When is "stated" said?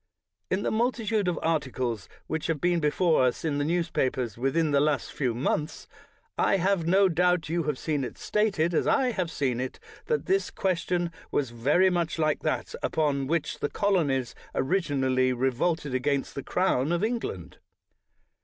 8.17-8.73